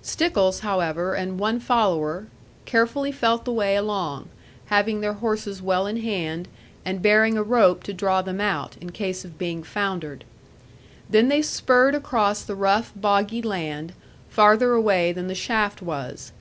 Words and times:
Stickles, 0.00 0.60
however, 0.60 1.12
and 1.12 1.38
one 1.38 1.60
follower, 1.60 2.26
carefully 2.64 3.12
felt 3.12 3.44
the 3.44 3.52
way 3.52 3.76
along, 3.76 4.30
having 4.68 5.02
their 5.02 5.12
horses 5.12 5.60
well 5.60 5.86
in 5.86 5.98
hand, 5.98 6.48
and 6.82 7.02
bearing 7.02 7.36
a 7.36 7.42
rope 7.42 7.82
to 7.82 7.92
draw 7.92 8.22
them 8.22 8.40
out, 8.40 8.74
in 8.80 8.88
case 8.88 9.22
of 9.22 9.36
being 9.36 9.62
foundered. 9.62 10.24
Then 11.10 11.28
they 11.28 11.42
spurred 11.42 11.94
across 11.94 12.40
the 12.40 12.56
rough 12.56 12.94
boggy 12.96 13.42
land, 13.42 13.92
farther 14.30 14.72
away 14.72 15.12
than 15.12 15.26
the 15.26 15.34
shaft 15.34 15.82
was. 15.82 16.32